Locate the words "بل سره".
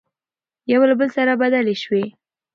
0.99-1.33